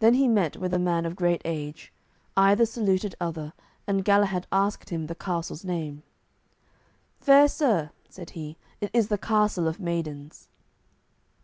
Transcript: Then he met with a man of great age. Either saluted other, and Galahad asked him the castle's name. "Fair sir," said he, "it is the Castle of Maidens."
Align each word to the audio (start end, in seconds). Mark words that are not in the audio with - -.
Then 0.00 0.14
he 0.14 0.26
met 0.26 0.56
with 0.56 0.74
a 0.74 0.78
man 0.80 1.06
of 1.06 1.14
great 1.14 1.40
age. 1.44 1.92
Either 2.36 2.66
saluted 2.66 3.14
other, 3.20 3.52
and 3.86 4.04
Galahad 4.04 4.48
asked 4.50 4.90
him 4.90 5.06
the 5.06 5.14
castle's 5.14 5.64
name. 5.64 6.02
"Fair 7.20 7.46
sir," 7.46 7.90
said 8.08 8.30
he, 8.30 8.56
"it 8.80 8.90
is 8.92 9.06
the 9.06 9.16
Castle 9.18 9.68
of 9.68 9.78
Maidens." 9.78 10.48